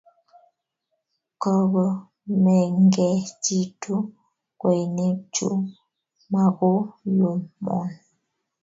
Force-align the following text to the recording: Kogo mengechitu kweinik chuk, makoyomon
Kogo 1.41 1.85
mengechitu 2.43 3.95
kweinik 4.59 5.17
chuk, 5.35 5.61
makoyomon 6.31 7.39